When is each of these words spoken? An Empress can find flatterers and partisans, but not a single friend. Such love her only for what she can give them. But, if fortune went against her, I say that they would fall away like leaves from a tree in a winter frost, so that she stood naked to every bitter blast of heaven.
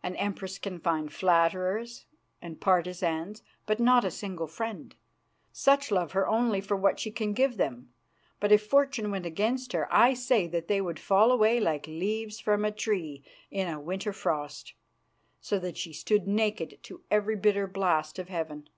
An 0.00 0.14
Empress 0.14 0.58
can 0.60 0.78
find 0.78 1.12
flatterers 1.12 2.04
and 2.40 2.60
partisans, 2.60 3.42
but 3.66 3.80
not 3.80 4.04
a 4.04 4.12
single 4.12 4.46
friend. 4.46 4.94
Such 5.50 5.90
love 5.90 6.12
her 6.12 6.24
only 6.28 6.60
for 6.60 6.76
what 6.76 7.00
she 7.00 7.10
can 7.10 7.32
give 7.32 7.56
them. 7.56 7.92
But, 8.38 8.52
if 8.52 8.64
fortune 8.64 9.10
went 9.10 9.26
against 9.26 9.72
her, 9.72 9.88
I 9.92 10.14
say 10.14 10.46
that 10.46 10.68
they 10.68 10.80
would 10.80 11.00
fall 11.00 11.32
away 11.32 11.58
like 11.58 11.88
leaves 11.88 12.38
from 12.38 12.64
a 12.64 12.70
tree 12.70 13.24
in 13.50 13.66
a 13.66 13.80
winter 13.80 14.12
frost, 14.12 14.72
so 15.40 15.58
that 15.58 15.76
she 15.76 15.92
stood 15.92 16.28
naked 16.28 16.78
to 16.84 17.02
every 17.10 17.34
bitter 17.34 17.66
blast 17.66 18.20
of 18.20 18.28
heaven. 18.28 18.68